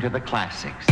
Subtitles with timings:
[0.00, 0.86] To the classics。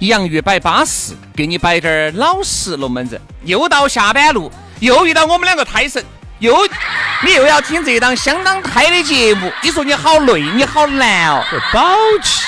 [0.00, 3.20] 洋芋摆巴适，给你摆点儿老实龙门阵。
[3.44, 6.04] 又到下班路，又遇到我们两个胎神，
[6.40, 6.54] 又
[7.22, 9.50] 你又要听这档相当胎的节目。
[9.62, 11.42] 你说你好累，你好难哦。
[11.72, 12.44] 宝气，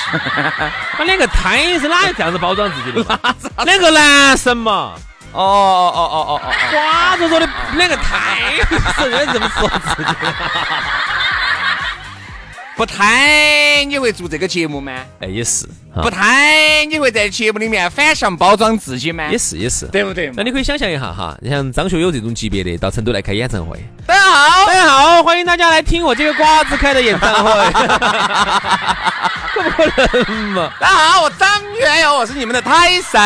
[0.97, 3.03] 他两个胎是哪有这样子包装自己的？
[3.65, 4.93] 两个男神嘛。
[5.33, 8.55] 哦哦哦哦哦哦，瓜着说的两个胎
[8.97, 10.11] 神，该这么说自己。
[12.77, 15.05] 不贪你会做这个节目吗？
[15.21, 15.67] 哎，也是。
[16.03, 19.29] 不太你会在节目里面反向包装自己吗？
[19.31, 20.31] 也是，也是，对不对？
[20.37, 23.79] 那你可以想象一下哈，你像张学友这种级别的到成都来开演唱会。
[24.07, 27.51] 大家好，大家好，欢迎大家来听我这个瓜子开的演唱会。
[29.55, 29.85] 可 不可
[30.25, 30.71] 能嘛！
[30.79, 31.49] 大家好，我张
[31.81, 33.19] 学友，我是你们的胎神。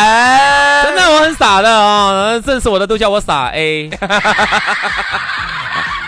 [0.83, 3.89] 真的，我很傻的啊，认识我的都叫我傻 A。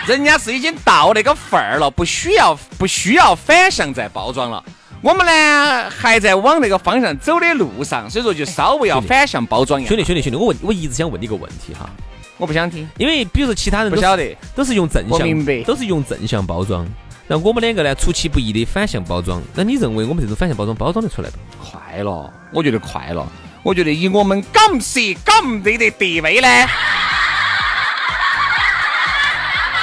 [0.06, 4.62] 人家是已经到那个份儿了，不需要不需要反向再包装了。
[5.04, 9.88] 我们呢还在往那个方向走的路上，所以说就稍微要反向包装一下。
[9.90, 11.90] 兄弟兄弟兄弟，我问我一直想问你一个问题哈，
[12.38, 16.88] 我不想听，因为比如说其他人不晓得都是用正向，明白，都是用正向包装，
[17.26, 19.42] 那我们两个呢出其不意的反向包装。
[19.54, 21.36] 那你认为我们这种反向包装包装得出来不？
[21.62, 23.30] 快了，我觉得快了。
[23.62, 26.48] 我觉得以我们港式港队的地位呢。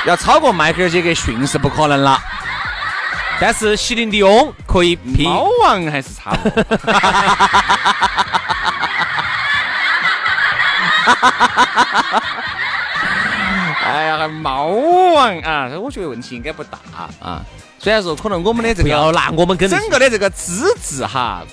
[0.07, 2.19] 要超过迈克尔·杰克逊是不可能了，
[3.41, 5.27] 但是席琳·迪翁可以拼。
[5.27, 6.63] 猫王还是差不多。
[13.83, 16.77] 哎呀，猫王啊，我觉得问题应该不大
[17.19, 17.43] 啊。
[17.79, 21.43] 虽然说可能我们的这个，不要拿我们跟整个的这个资质哈，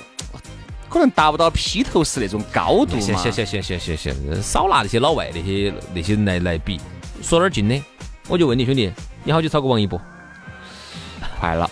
[0.91, 6.79] 可能达不到披头士那种高度行行行行行行行，少拿那些老外那些那些人来来比，
[7.23, 7.83] 说点近的。
[8.29, 8.93] 我就问你兄弟，
[9.25, 9.99] 你好久炒过王一博？
[11.41, 11.71] 快了，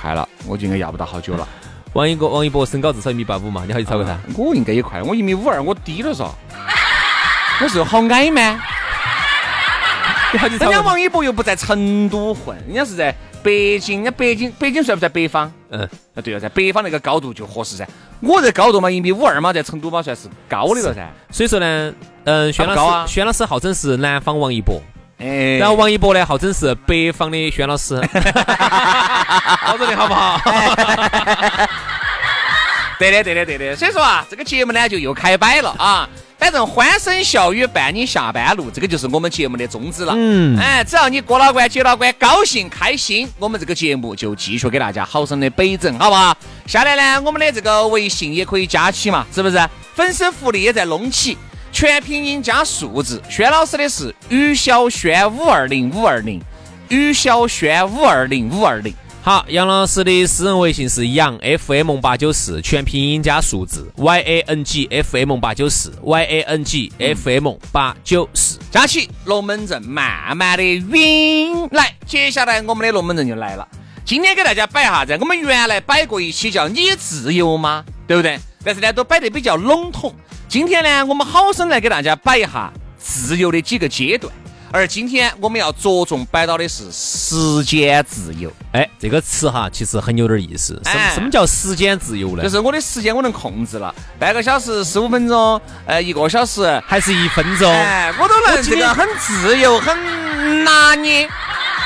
[0.00, 1.46] 快了，我就应该要不到好久了。
[1.92, 4.16] 王一博，王一博身高至少一米八五嘛，你好久超过他？
[4.36, 6.24] 我应该也快，我一米五二，我低了噻。
[7.60, 8.60] 我是好矮吗？
[10.32, 13.12] 人家王一博又不在成都混，人家是在
[13.42, 15.50] 北京，人家北京，北京算不算北方？
[15.70, 15.82] 嗯，
[16.14, 17.84] 啊对了，在北方那个高度就合适噻。
[18.20, 21.10] 我这高度嘛，一米五二嘛，在成都嘛算是高的了噻。
[21.32, 21.92] 所以说呢，
[22.24, 24.80] 嗯，轩老师，轩老师号称是南方王一博。
[25.20, 27.94] 哎，然后王一博呢，号称是北方的轩老师，
[29.60, 30.40] 好着的好不好？
[32.98, 33.76] 对的，对的，对的。
[33.76, 36.08] 所以说啊，这个节目呢就又开摆了啊。
[36.38, 40.14] 反正欢声笑语伴你下班路，这个就是我们节目的宗旨了。
[40.16, 46.34] 嗯，哎，只要你过了关、接了关，高兴开心，我们这个节目就继续给大家好生的北整，好不好？
[46.66, 49.60] 下来呢，我们的这个微信也可以加起嘛，是不是？
[49.94, 51.36] 粉丝福利也在弄起。
[51.72, 56.40] 全拼音加数字，轩老师的是于小轩五二零五二零，
[56.88, 58.92] 于小轩五二零五二零。
[59.22, 67.52] 好，杨老师的私人微信是杨 FM 八九四，全拼音加数字 Y A N G F M 八九四 Y A N G F M
[67.70, 71.94] 八九四，加起龙门阵慢慢的晕来。
[72.06, 73.68] 接下来我们的龙门阵就来了，
[74.06, 77.84] 今天给大家摆下子，我们原来摆过一期叫你自由吗？
[78.06, 78.40] 对不对？
[78.64, 80.14] 但是呢，都摆得比较笼统。
[80.48, 84.32] 今天呢，我们好生来给大家摆一下自由的几个阶段，
[84.70, 88.52] 而今天我们要着重摆到的是时间自由。
[88.72, 90.80] 哎，这个词哈，其实很有点意思。
[90.84, 92.42] 什什么叫时间自由呢？
[92.42, 101.28] 就是我的时间我能控制了，半个小时、十五分钟，呃，一个小时还是一分钟，哎，我都能这个很自由，很拿捏。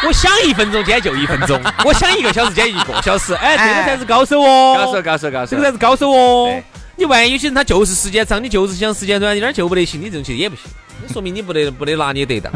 [0.07, 3.33] 我想一分钟，今天就一分钟； 我想一个小时，今天一个小时。
[3.35, 6.63] 哎，这个才是高手哦，高手，高手，高手，这个才是高手哦。
[6.97, 10.65] 你万一有些人他就是时间长，你就是想时间短，一点就不得行，你这种其实也不行。
[11.13, 12.53] 说明你不得不得拿捏得当。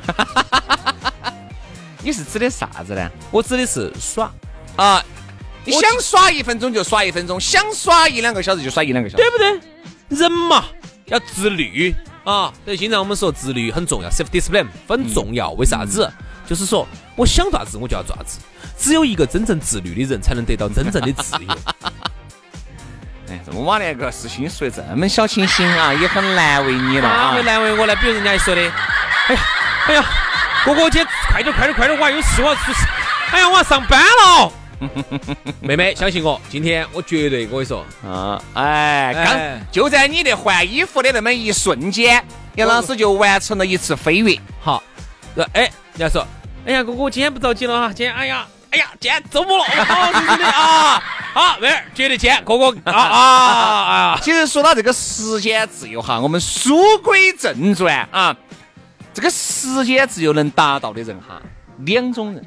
[2.03, 3.11] 你是指的啥子呢？
[3.31, 4.31] 我指的是耍，
[4.77, 5.05] 啊，
[5.65, 9.25] 你想耍一分钟就耍一分钟，想耍一两个小时就耍一两个小时。
[9.25, 10.19] 对不对？
[10.19, 10.65] 人嘛
[11.07, 15.51] 要自律啊，所以经常我们说自律很重要，self discipline 很重要。
[15.53, 16.11] 为啥子？
[16.49, 16.87] 就是说
[17.19, 18.39] 我想咋子我就要咋子，
[18.79, 21.49] 只有一个真正自律的人才能得到真正的自由。
[23.29, 27.43] 哎，这么晚那个事情说的这么小清新啊，也很难为你了哪啊会。
[27.43, 27.97] 难为我了？
[27.97, 28.61] 比如人家一说的，
[29.27, 29.41] 哎呀，
[29.89, 30.05] 哎呀，
[30.65, 32.87] 哥哥姐快点快点快点，我还有事我要出事，
[33.33, 34.53] 哎呀，我要上班了。
[35.61, 42.25] 妹妹，相信我，今天我绝对我跟你说，啊，哎，哎刚就在你的换衣服的那么一瞬间，
[42.55, 44.39] 杨老师就完成了一次飞跃。
[44.61, 44.81] 好，
[45.35, 45.63] 呃，哎，
[45.97, 46.25] 人家说，
[46.69, 52.79] 哎呀，哥哥，我今天不着急了哈，今天，哎呀，哎呀，今天周末了，好，是真的啊， 好，妹儿，绝对见哥哥。
[52.85, 53.23] 啊啊
[54.13, 58.37] 啊，其实说到这个时间自由哈，我们书归正传啊，
[59.15, 61.41] 这个时间自由能达到的人哈，
[61.87, 62.47] 两种人，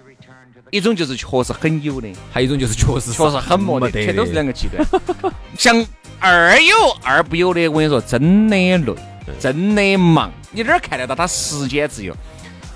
[0.70, 4.06] 一种就是确实很有的，还有一种就是确实确实很没的，得。
[4.06, 4.86] 这都是两个极端。
[5.58, 5.84] 像
[6.20, 8.96] 二有二不有的，我跟你说，真的累，
[9.40, 12.16] 真的忙，你哪儿看得到他时间自由？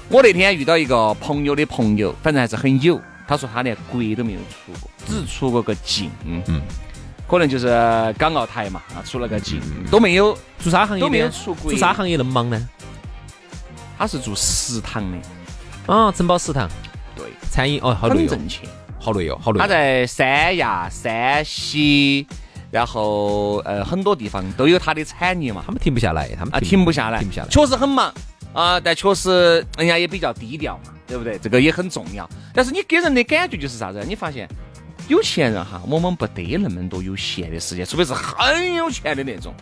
[0.09, 6.61] 我那天遇到一个朋友的朋友，反正还是很有，他说他连国都没有出过，只是出过个境，嗯，
[7.27, 7.67] 可能就是
[8.17, 9.59] 港澳台嘛，啊，出了个境，
[9.89, 12.69] 都没有，做啥行业都没有出国做啥行业那么忙呢？
[13.97, 15.17] 他是做食堂的，
[15.91, 16.69] 啊，承包食堂，
[17.15, 18.69] 对，餐饮哦，好累哦，很挣钱。
[18.99, 19.61] 好累哦，好累哦。
[19.61, 22.27] 他在三亚、山西，
[22.71, 25.63] 然后呃很多地方都有他的产业嘛。
[25.65, 27.47] 他，们停不下来，他们啊停不下来，停不下来。
[27.49, 28.13] 确实很忙
[28.55, 31.37] 啊，但确实人家也比较低调嘛，对不对？
[31.37, 32.27] 这个也很重要。
[32.53, 34.01] 但是你给人的感觉就是啥子？
[34.07, 34.47] 你发现
[35.09, 39.53] 有钱人哈，往往不得那么多有闲的时间，除非是很有钱的那种。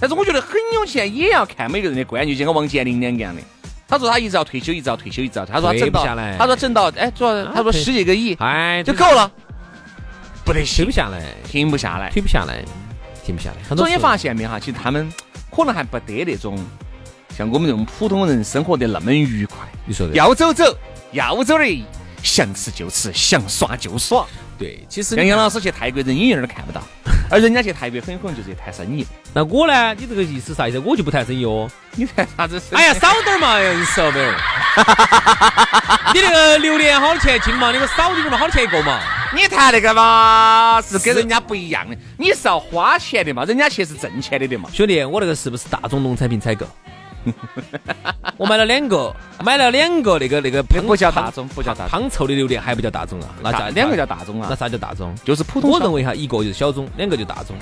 [0.00, 3.40] 但是我觉得很有钱也要看每个人的观念，就跟王健林两个样的。
[3.86, 5.54] 他说他一直要退休，一直要退休，一直要退。
[5.54, 6.04] 他说他整到
[6.36, 9.30] 他说挣到，哎，主要他说退十几个亿哎，就够了，
[10.44, 12.10] 不得停行不，下来，停不下来。
[12.10, 12.64] 停不下来，
[13.24, 13.76] 停不下来。
[13.76, 14.58] 所以你发现没哈？
[14.58, 15.08] 其实他们
[15.54, 16.58] 可能还不得那种
[17.36, 19.58] 像我们这种普通人生活的那么愉快。
[19.86, 20.64] 你说的要走走，
[21.12, 21.84] 要走的，
[22.22, 24.26] 想吃就吃，想耍就耍。
[24.58, 26.80] 对，其实杨杨老师去泰国，人影影儿都看不到，
[27.28, 29.04] 而人家去泰国很有可能就是去谈生意。
[29.34, 29.92] 那我呢？
[29.94, 30.78] 你这个意思啥意思？
[30.78, 31.68] 我就不谈生意哦。
[31.96, 32.80] 你谈啥子生意？
[32.80, 34.36] 哎呀，少点儿嘛，人少妹儿。
[36.14, 37.72] 你那个榴莲好多钱一斤嘛？
[37.72, 39.00] 你给我少点儿嘛，好多钱一个嘛？
[39.34, 41.96] 你谈那个嘛，是跟人家不一样的。
[42.18, 44.68] 你是要花钱的嘛，人家去是挣钱的的嘛。
[44.72, 46.66] 兄弟，我那个是不是大众农产品采购？
[48.36, 49.14] 我买了两个，
[49.44, 53.28] 买了两个那个那个不叫大众，不叫大众，胖臭的榴莲，还不叫大众啊？
[53.42, 55.14] 那叫两个叫大众啊那啊，啥叫大众？
[55.24, 55.70] 就是普通。
[55.70, 57.56] 我认为哈，一个就是小众，两个就大众。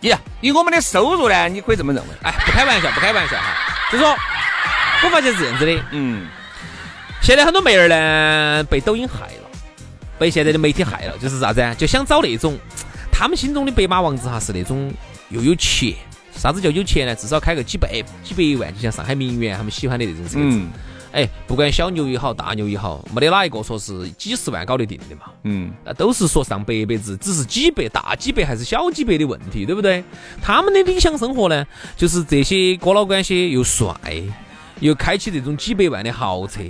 [0.00, 2.08] 以以我们的收入呢，你可以这么认为。
[2.22, 3.54] 哎，不开玩笑，不开玩笑哈。
[3.90, 4.14] 就说，
[5.04, 6.28] 我发现是这样子的，嗯，
[7.22, 9.48] 现在很多妹儿呢被抖音害了，
[10.18, 11.74] 被现在的媒体害了，就是啥子啊？
[11.74, 12.58] 就想找那种
[13.10, 14.92] 他们心中的白马王子哈，是那种
[15.30, 15.94] 又有钱。
[16.36, 17.14] 啥子叫有钱呢？
[17.16, 20.36] 至少开个几百几百万，就像上海名媛他们喜欢的那种车子。
[20.38, 20.70] 嗯
[21.12, 25.22] 哎，不管小牛也好，大牛也好，没得哪一个说是几十万搞得定的嘛。
[25.44, 30.04] 嗯，那都是说上百百字，只是几百、大几百还是小几百的问题，对不对？
[30.42, 31.64] 他们的理想生活呢，
[31.96, 33.94] 就是这些哥老倌些又帅，
[34.80, 36.60] 又开起这种几百万的豪车，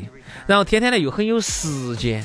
[0.47, 2.23] 然后天天呢又很有时间，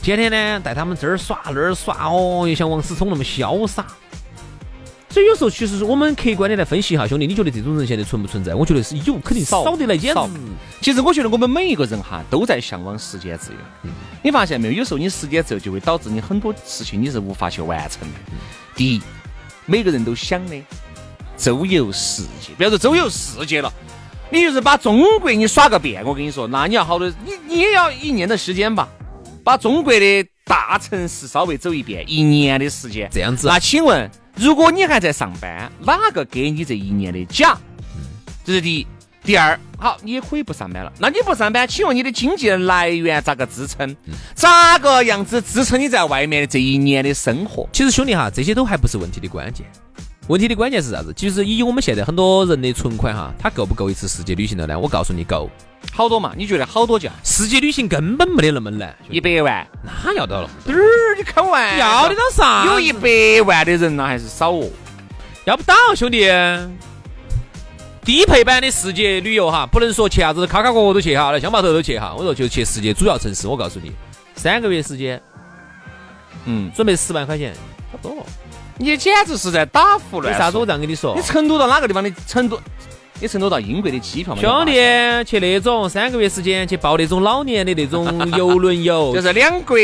[0.00, 3.84] 天天呢带他们这儿耍那儿耍，哦，又像王思聪那么潇洒。
[5.14, 8.52] 所以有时候其实我们客观的来分析一下，兄弟，你觉得这种人现在存不存在？
[8.52, 10.28] 我觉得是有，肯定少少得来，简直少
[10.80, 13.90] 其实我觉得我们每一个人哈都在向往时间自由。
[14.24, 14.74] 你发现没有？
[14.74, 18.18] 有时候你时间自由就会导致你很多事情你是无法去完成的。
[18.74, 19.00] 第一，
[19.66, 20.56] 每个人都想的
[21.36, 23.72] 周游世界，不要说周游世界了，
[24.30, 26.04] 你就是把中国你耍个遍。
[26.04, 28.88] 我跟你说，那你要好多，你你也要一年的时间吧，
[29.44, 33.08] 把中国的大城市稍微走一遍，一年的时间。
[33.12, 33.46] 这样子。
[33.46, 37.56] 那请问，如果你还在上班，哪个给你这一年的假？
[38.44, 38.86] 这是第一。
[39.22, 40.92] 第二，好，你也可以不上班了。
[40.98, 43.96] 那你不上班，请问你的经济来源咋个支撑？
[44.34, 47.66] 咋个样子支撑你在外面的这一年的生活？
[47.72, 49.64] 其实兄弟哈，这些都还不是问题的关键。
[50.26, 51.12] 问题的关键是啥子？
[51.14, 54.78] 其实以我们现在很多人的存款哈，他够不够一次世界旅行的呢？
[54.78, 55.50] 我告诉你，够。
[55.92, 56.32] 好多嘛？
[56.34, 57.10] 你觉得好多价？
[57.22, 59.66] 世界旅行根本没得那么难，一百万？
[59.82, 60.48] 那要到了？
[60.66, 62.64] 嘚儿，你开玩笑要得到啥？
[62.66, 64.66] 有一百万的人呢，还是少哦？
[65.44, 66.26] 要不到，兄弟。
[68.02, 72.14] 低配版的世界旅游哈，不能说去啥子卡卡国国都去哈，来乡坝头都去哈。
[72.16, 73.92] 我说就去世界主要城市，我告诉你，
[74.36, 75.20] 三个月时间，
[76.46, 77.54] 嗯，准备十万块钱，
[77.92, 78.26] 差不多。
[78.78, 80.32] 你简直是在打胡乱说。
[80.32, 81.22] 为啥子我这样跟你说你？
[81.22, 82.60] 成都到哪个地方的成都？
[83.20, 84.40] 你成都到英国的机票嘛？
[84.40, 84.72] 兄弟，
[85.24, 89.76] 去那种三个月时间去报那种老年的那种游轮游， 就是两国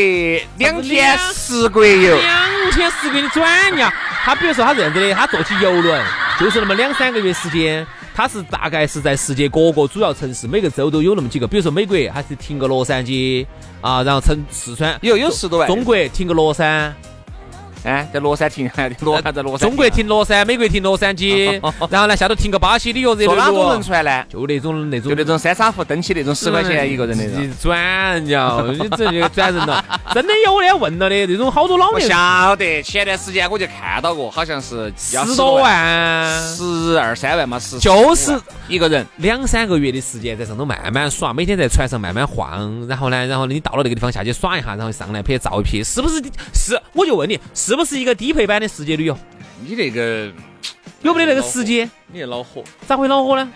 [0.59, 3.93] 两天十国游，两天十国的转呀。
[4.25, 6.05] 他比如说他这样子的，他坐起游轮，
[6.41, 11.47] 就是那么两三个月时间，他是大概是在世界各个主要城市，每个州都有那么几个。
[11.47, 13.47] 比如说美国，他是停个洛杉矶
[13.81, 15.69] 啊，然后成四川有有十多万。
[15.69, 16.93] 中国停个乐山。
[17.83, 18.71] 哎，在乐山停，
[19.01, 19.69] 乐山在乐山。
[19.69, 24.25] 中国停乐山，美国停洛杉矶， 然后呢，下头停个巴西旅游热坐哪种轮船呢？
[24.29, 27.51] 就那种那种，就那种三沙湖登起那种十块钱一个人那种。
[27.61, 27.81] 转
[28.15, 29.83] 人家，你这就转人了。
[30.13, 32.09] 真的有的问了的，那种好多老年。
[32.09, 46.21] 晓得，前段时间我就看到过，好像是十多万，十二三万嘛，十就是一个人两三个月的时间在上头慢慢耍，每天在船上慢慢晃，然后呢，然后你到了那个地方下去耍一下，然后上来拍照一拍，是不是？
[46.53, 48.11] 是，我就问你，是不是一个？
[48.21, 49.17] 低配版的世界旅游，
[49.65, 50.31] 你这个
[51.01, 51.91] 有没得那个时间？
[52.13, 52.63] 你恼火？
[52.87, 53.51] 咋会恼火呢？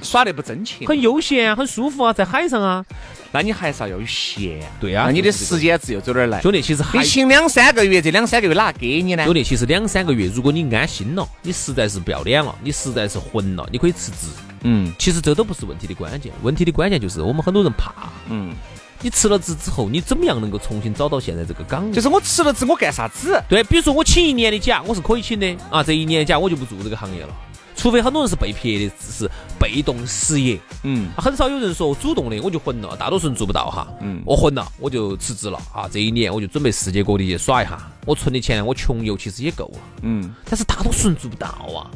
[0.00, 2.84] 耍得不真切，很悠闲啊，很舒服啊，在海上啊。
[3.32, 4.60] 那你还是要有闲。
[4.80, 6.40] 对啊，那你的时间自由走哪儿来？
[6.40, 9.24] 兄弟，其实你请两三个月，这两三个月哪给你呢？
[9.24, 14.28] 兄弟，其实两三个月，如果你安心了，你实在是不要脸了，你实在是混了，你可以辞职。
[14.62, 17.92] 嗯，其实这都不是问题的关键，问题的关键就是我们很多人怕。
[18.28, 18.54] 嗯。
[19.02, 21.92] 你辞了职之后，你怎么样能够重新找到现在这个岗位？
[21.92, 23.42] 就是我辞了职，我干啥子？
[23.48, 25.82] 对，比如说我请一年的假，我是可以请的啊。
[25.82, 27.34] 这一年假我就不做这个行业了，
[27.74, 30.60] 除非很多人是被撇的，是被动失业。
[30.82, 33.88] 嗯，很少有人说主动的，我就混了，大多数人做不到哈。
[34.00, 35.88] 嗯，我混了，我就辞职了啊。
[35.90, 39.78] 这一年我就准备世界各地去耍一下，我存的钱我穷游其实也够了。
[40.02, 41.88] 嗯，但是大多数人做不到啊。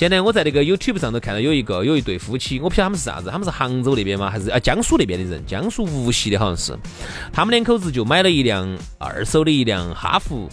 [0.00, 4.30] 现在我在那个 YouTube 上头看到有一个有一对夫妻，我不晓得他们是啥子，他们是杭州那边吗？
[4.30, 5.44] 还是啊江苏那边的人？
[5.44, 6.74] 江苏无锡的好像是。
[7.30, 8.66] 他们两口子就买了一辆
[8.96, 10.48] 二手的一辆哈弗，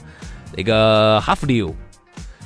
[0.54, 1.74] 那个哈弗六，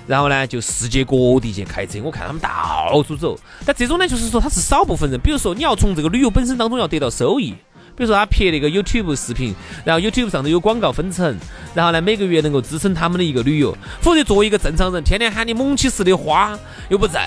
[0.05, 1.99] 然后呢就世界各地去开车。
[2.03, 7.55] 我看他们到处走，但这种呢就是说他是少部分人，比如说你要从这个旅游本身当中要得到收益。
[8.01, 9.53] 比如说他拍那个 YouTube 视频，
[9.85, 11.37] 然后 YouTube 上头有广告分成，
[11.75, 13.77] 然后呢每个月能够支撑他们的一个旅游。
[14.01, 16.57] 否则作为一个正常人，天天喊你猛起似的花
[16.89, 17.21] 又不挣，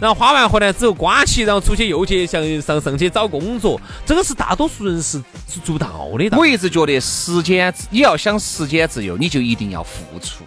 [0.00, 6.38] 然后花完回来之后刮起，然后出去又去向上上去找工作，这个是大多数人是是做不到的。
[6.38, 10.42] 我一直觉得时间，你要想时间自由，你就一定要付出。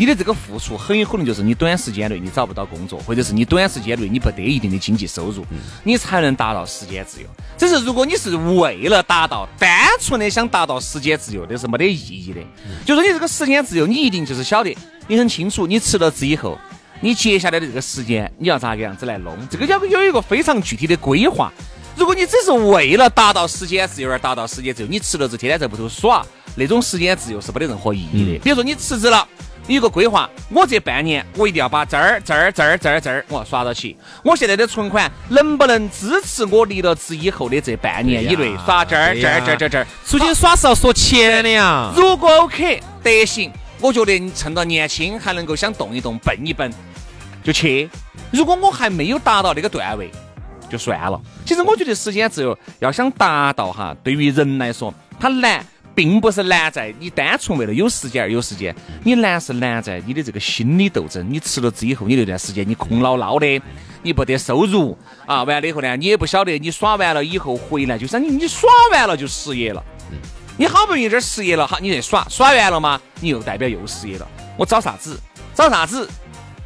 [0.00, 5.44] 你的这个付出很有可能就是你短时间内你找不到工作，或者是你短时间内你不得一定的经济收入，
[5.84, 7.26] 你才能达到时间自由。
[7.58, 12.40] 只是如果你是为了达到单纯的想达到时间自由，那是没得意义的。
[12.86, 14.74] 就说你这个时间自由，你一定就是晓得，
[15.06, 16.58] 你很清楚，你辞了职以后，
[17.02, 21.52] 你接下来的这个时间你要咋个样子来弄，这个要有一个非常具体的规划。
[21.94, 28.38] 如果你只是为了达到时间自由而达到时间自由，你辞了职天天在屋头耍，那种时间自由是没得任何意义的。
[28.38, 29.28] 比如说你辞职了。
[29.74, 33.96] 有个规划，我这半年我一定要把这儿、这儿、这儿、这儿、这儿我耍到起。
[34.24, 39.86] 我现在的存款能不能支持我离了职以后的这半年以内耍这儿、这儿、这儿、这儿、这儿？
[40.04, 41.92] 出去耍是要说钱的呀。
[41.94, 46.70] 如果 OK 得行，我觉得你趁到年轻还能够想动一动、蹦一蹦，
[47.44, 47.88] 就去。
[48.30, 50.10] 如果我还没有达到那个段位，
[50.68, 51.20] 就算了。
[51.46, 55.64] 其实我觉得时间自由要想达到哈，对于人来说，它难。
[56.00, 61.22] 并不是难在你单纯为了有时间而有时间，你难是难在你的这个心理斗争。
[61.30, 63.60] 你辞了职以后，你那段时间你空落落的，
[64.02, 69.84] 你不得收入啊，完了以后呢，你也不晓得你耍完了以后回来，就是你你耍完了就失业了。
[70.56, 72.98] 你好不容易这儿失业了，好，你在耍耍完了吗？
[73.20, 74.26] 你又代表又失业了。
[74.56, 75.20] 我找啥子？
[75.54, 76.08] 找啥子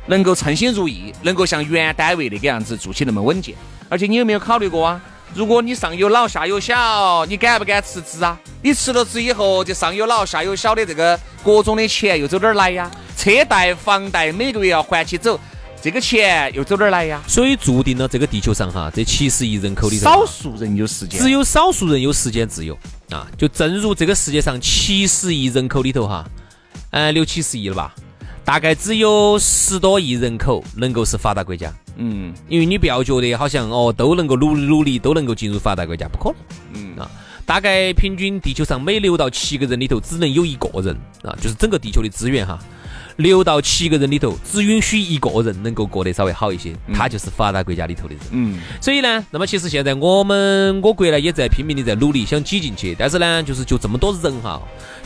[0.07, 3.57] 能够称心如意，能够像原单位那个样子做起那么稳健？
[3.89, 5.03] 而且你有没有考虑过啊？
[5.33, 8.39] 如果你上有老下有小，你敢不敢辞职啊？
[8.63, 12.91] 你辞了职以后，这上有老下有小的这个各种的钱又走哪儿来呀？
[13.17, 15.39] 车贷、房贷每个月要还起走，
[15.83, 17.21] 这个钱又走哪儿来呀？
[17.27, 22.79] 所以注定了这个地球上哈，这七十亿人口里头，少数人有时间，只有少数人有时间自由
[23.11, 23.27] 啊！
[23.37, 26.25] 就正如这个世界上七十亿人口里头哈，
[26.91, 27.95] 呃，六七十亿了吧？
[28.45, 31.73] 大概只有十多亿人口能够是发达国家。
[31.97, 36.37] 嗯，因为你不要觉得好像哦都能够努努力都能够进入发达国家，不可能。
[36.75, 37.11] 嗯啊，
[37.47, 42.59] 大概平均地球上每六到七个人里头只能有一个人啊，就是整个地球的资源哈。
[43.17, 48.23] 六到七个人里头，只允许一个人能够过得稍微好一些，他就是发达国家里头的人。
[48.33, 54.61] 嗯，所以呢，那么其实现在我们我国呢也在拼命的在努力想挤进去，但是呢，就是就这么多人哈，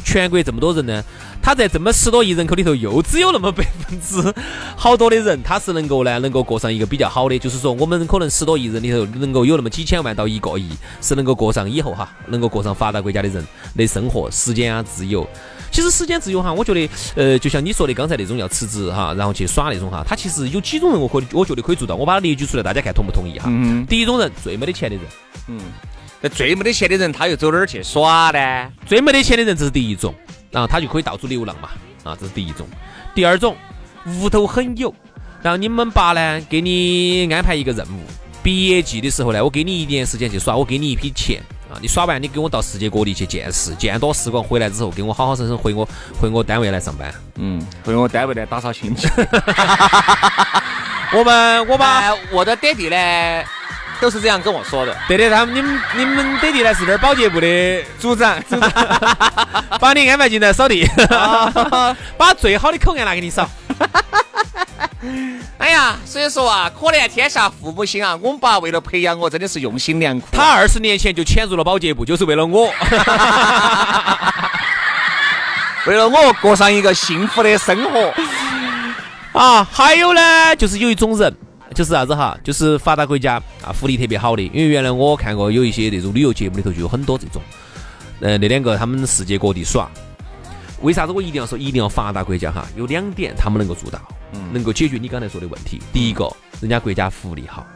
[0.05, 1.05] 全国这么多人呢，
[1.43, 4.35] 他在这么十多亿人口里头，又只有那么百分之
[4.75, 10.71] 好多的人，他是能够呢能够过上一个比较好的，就是说我们可能十多亿人里头能够有那么几千万到一个亿，
[11.03, 13.47] 是能够过上以后哈，能够过上发达国家的人
[13.77, 15.29] 的生活，时间啊自由。
[15.70, 21.94] 其实时间自由哈，我觉得，呃，就像你说的刚才那种要辞职哈，然后去耍那种哈，他其实有几种人，我可我觉得可以做到。
[21.94, 23.46] 我把它列举出来，大家看同不同意哈？
[23.48, 23.87] 嗯。
[23.87, 25.04] 第一种人，最没得钱的人。
[25.48, 25.60] 嗯。
[26.20, 28.72] 那最没得钱的人，他又走哪儿去耍呢？
[28.87, 30.12] 最没得钱的人，这是第一种，
[30.50, 31.68] 然后他就可以到处流浪嘛。
[32.02, 32.66] 啊，这是第一种。
[33.14, 33.56] 第二种，
[34.20, 34.92] 屋头很有，
[35.42, 38.00] 然后你们爸呢，给你安排一个任务，
[38.49, 41.38] 毕业季的时候呢，我给你一年时间去耍，我给你一批钱。
[41.71, 41.76] 啊！
[41.83, 45.87] 你耍完，你给我到世界各地去见识，见多识广，回来之后给我好好生生回我
[46.19, 47.12] 回我单位来上班。
[47.35, 49.07] 嗯，回我单位来打扫清洁。
[51.12, 53.45] 我们我把我的爹地呢，
[54.00, 54.97] 都是这样跟我说的。
[55.07, 58.73] 对的，他们你们你们爹地呢是那儿保洁部的组长，组 长
[59.78, 60.88] 把你安排进来扫地，
[62.17, 63.47] 把最好的口岸拿给你扫。
[65.59, 68.19] 哎呀，所以说啊，可怜天下父母心啊！
[68.21, 70.26] 我们爸为了培养我，真的是用心良苦。
[70.33, 72.67] 他二十年前就潜入了保洁部，就是为了我，
[75.87, 78.12] 为了我过上一个幸福的生活
[79.38, 79.62] 啊！
[79.71, 81.33] 还有呢，就是有一种人，
[81.75, 84.43] 就是啥子哈，就是发达国家啊，福利特别好的。
[84.43, 87.40] 因为原来我看过有一些那种旅游节目里头就有很多这种，
[88.21, 89.88] 呃，那两个他们世界各地耍。
[90.82, 92.66] 为啥子我一定要说一定要发达国家哈？
[92.76, 94.00] 有两点他们能够做到，
[94.52, 95.80] 能够解决你刚才说的问题。
[95.92, 96.30] 第一个，
[96.61, 97.66] 人家国家福利好，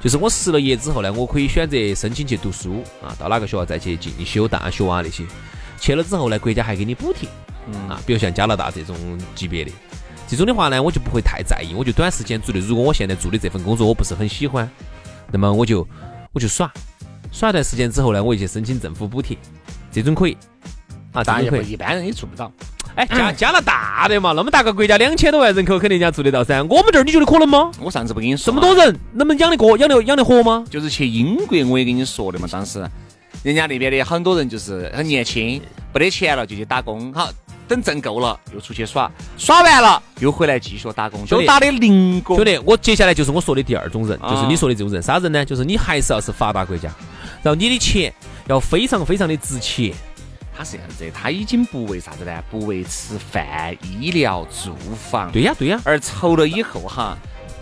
[0.00, 5.24] 就是我失了业之后呢，我可以选择申请去读书啊，到哪个学校再去进修大学啊那些。
[5.80, 7.28] 去了之后呢，国家还给你补贴，
[7.88, 8.96] 啊，比如像加拿大这种
[9.34, 9.72] 级别的，
[10.28, 12.60] 这种的话呢，我就不会太在意，我就短时间做的。
[12.60, 14.70] 如果我现在做的这份工作我不是很喜欢，
[15.32, 15.86] 那么我就
[16.32, 16.72] 我就耍，
[17.32, 19.36] 耍一段时间之后呢，我就去申请政府补贴，
[19.90, 20.36] 这种可以。
[21.16, 22.50] 啊，当然可以，一般人也做不到。
[22.94, 26.62] 哎，加加拿大的嘛，那么大个国家，两千多万人口，肯定人家做得到噻。
[26.62, 27.70] 我们这儿你觉得可能吗？
[27.78, 30.64] 我上次不跟你说，这么多人，能不能养得过、养得养得活吗？
[30.70, 32.48] 就是去英国，我也跟你说的嘛。
[32.50, 32.82] 当时
[33.42, 35.60] 人家那边的很多人就是很年轻，
[35.92, 37.12] 没得钱了就去打工。
[37.12, 37.28] 好，
[37.68, 42.36] 等挣够了又出去耍，耍完了又回来继续打工，就打的零工。
[42.36, 45.02] 兄弟，我接下来就是我说的第二种人，就是你说的这种人。
[45.02, 45.44] 啥人呢？
[45.44, 46.88] 就是你还是要是发达国家，
[47.42, 48.10] 然后你的钱
[48.46, 49.92] 要非常非常的值钱。
[50.56, 52.42] 他是这样子，他已经不为啥子呢？
[52.50, 55.30] 不为吃饭、医疗、住房。
[55.30, 55.80] 对呀，对呀。
[55.84, 57.16] 而筹了以后哈，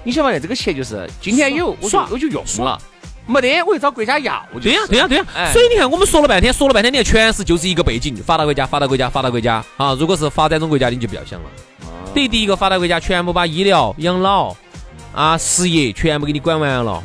[0.05, 2.79] 你想嘛，这个钱就是今天有，我就我就用了；
[3.27, 4.41] 没得，我就找国家要。
[4.63, 5.25] 对呀，对呀，对呀。
[5.53, 9.95] 所以你看，我们说了半天，说了半天，你看全是就是一个背景：发达国家，发达国家，发达国家啊！
[9.95, 11.47] 如果是发展中国家，你就不要想了。
[12.15, 14.55] 等于第一个发达国家全部把医疗、养老
[15.13, 17.03] 啊、失业全部给你管完了。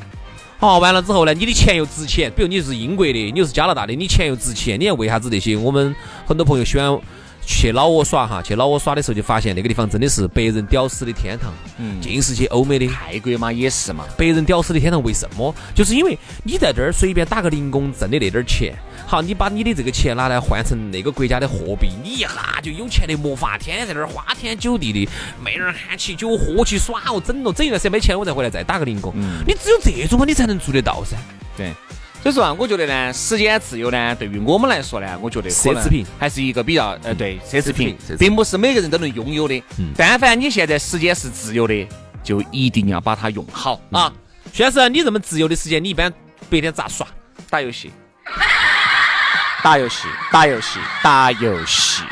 [0.60, 2.30] 好，完了之后呢，你的钱又值钱。
[2.36, 4.78] 比如你是英国的，你又是加拿大的，你钱又值钱。
[4.78, 5.96] 你看为啥子那些我们
[6.28, 7.00] 很多朋友喜欢？
[7.52, 12.88] 去老挝耍哈，去老挝耍的时候就发现那个地方真的是白人屌丝的天堂，嗯，尽是些欧美的。
[12.88, 15.02] 泰国嘛也是嘛，白人屌丝的天堂。
[15.02, 15.54] 为什么？
[15.74, 18.76] 就是因为你在这儿随便打个零工挣的那点儿钱，
[19.08, 22.30] 好，你把你的这个钱拿来换成那个国家的货币，你一下
[22.62, 25.10] 就有钱的没法，天天在那儿花天酒地的，
[25.44, 29.12] 妹儿喊起酒喝起耍哦，整了整一段时间没钱，我再回来再打个零工。
[29.16, 31.18] 嗯，你只有这种你才能做得到噻。
[31.58, 31.74] 对。
[32.22, 39.64] 所以说啊，我觉得呢，时间自由呢，对于我们来说呢，我觉得奢侈品还是一个比较呃，对，奢侈品，并不是每个人都能拥有的。
[39.78, 39.94] 嗯。
[39.96, 41.88] 但凡你现在时间是自由的，
[42.22, 44.12] 就一定要把它用好啊。
[44.52, 46.12] 徐老师，你这么自由的时间，你一般
[46.50, 47.08] 白天咋耍？
[47.50, 47.92] 打游戏。
[49.64, 52.04] 打游戏，打游戏，打游戏。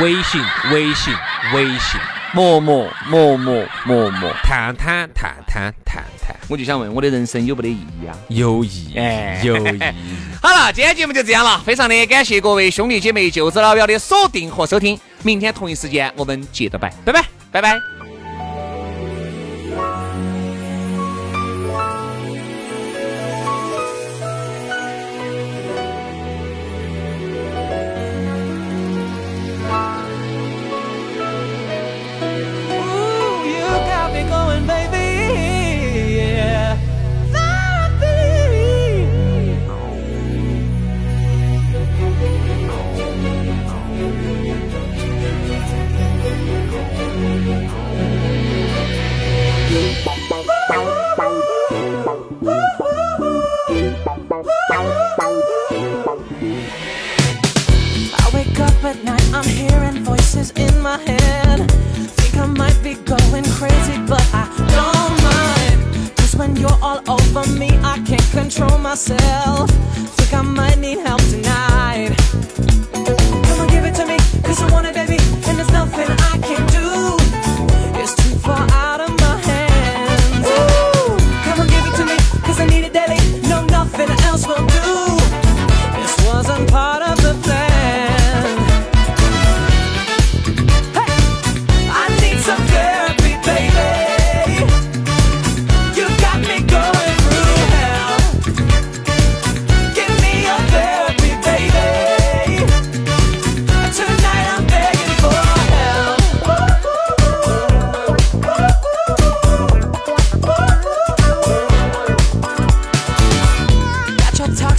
[0.00, 1.14] 微信，微信，
[1.54, 2.00] 微信。
[2.32, 4.32] 默默，默默，默默。
[4.42, 6.36] 探探，探探，探探。
[6.48, 8.16] 我就想问，我的人生有没得意义啊？
[8.28, 9.80] 有意义，哎，有意义。
[10.42, 14.98] 好了，今天节目就这样了，非常的感谢各位兄弟姐妹、舅子老表的锁定和收听。
[15.22, 18.01] 明天同一时间我们接着拜，拜拜，拜拜。
[69.32, 69.66] well.
[70.16, 71.31] Think I might need help.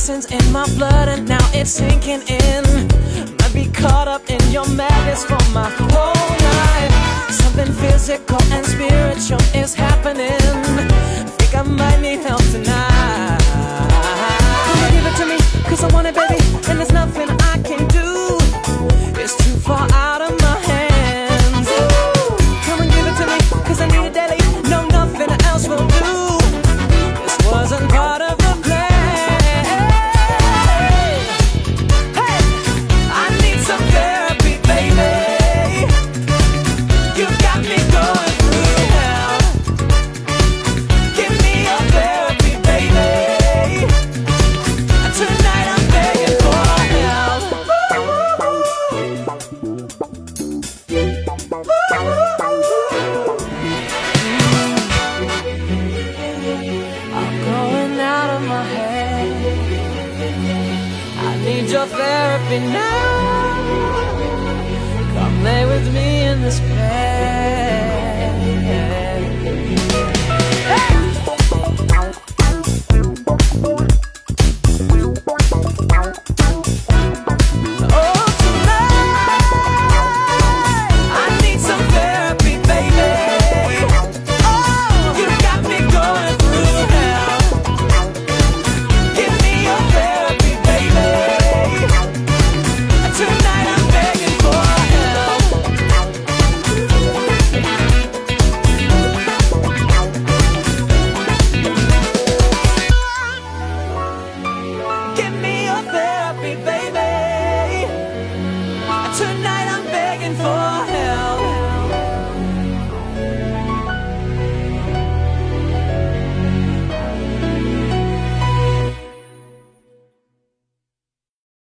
[0.04, 2.64] toxins in my blood and now it's sinking in.
[3.38, 7.32] Might be caught up in your madness for my whole life.
[7.32, 10.28] Something physical and spiritual is happening.
[11.38, 12.83] Think I might need help tonight.